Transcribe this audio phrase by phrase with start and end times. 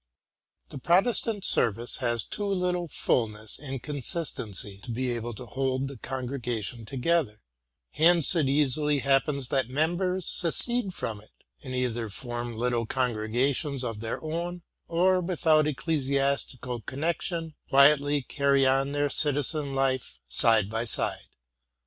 [0.69, 5.97] The Protestant, service has too little fulness and consistency to be able to hold the
[5.97, 7.39] congregation together;
[7.91, 11.29] hence it easily happens that members secede from it,
[11.61, 18.93] and either form little congregations of their own, or, without ecclesiastical connection, quietly carry on
[18.93, 21.27] their citizen life side by side.